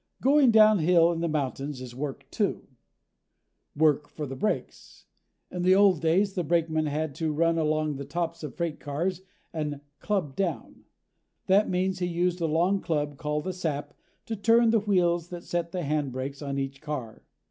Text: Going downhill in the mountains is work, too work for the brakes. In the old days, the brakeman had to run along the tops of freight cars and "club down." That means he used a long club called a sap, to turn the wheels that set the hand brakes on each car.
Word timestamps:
Going 0.19 0.49
downhill 0.49 1.11
in 1.11 1.19
the 1.19 1.27
mountains 1.27 1.79
is 1.79 1.93
work, 1.93 2.25
too 2.31 2.65
work 3.75 4.07
for 4.09 4.25
the 4.25 4.35
brakes. 4.35 5.05
In 5.51 5.61
the 5.61 5.75
old 5.75 6.01
days, 6.01 6.33
the 6.33 6.43
brakeman 6.43 6.87
had 6.87 7.13
to 7.17 7.31
run 7.31 7.59
along 7.59 7.97
the 7.97 8.03
tops 8.03 8.41
of 8.41 8.55
freight 8.55 8.79
cars 8.79 9.21
and 9.53 9.81
"club 9.99 10.35
down." 10.35 10.85
That 11.45 11.69
means 11.69 11.99
he 11.99 12.07
used 12.07 12.41
a 12.41 12.47
long 12.47 12.81
club 12.81 13.15
called 13.17 13.45
a 13.45 13.53
sap, 13.53 13.93
to 14.25 14.35
turn 14.35 14.71
the 14.71 14.79
wheels 14.79 15.29
that 15.29 15.43
set 15.43 15.71
the 15.71 15.83
hand 15.83 16.11
brakes 16.13 16.41
on 16.41 16.57
each 16.57 16.81
car. 16.81 17.21